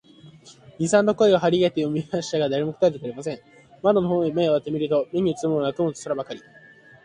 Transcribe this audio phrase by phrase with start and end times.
[0.79, 3.39] 二三度声を張り上げて呼んでみましたが、誰も答えてくれません。
[3.83, 6.41] 窓の方へ目をやって見ると、目にうつるものは雲と空ばかり、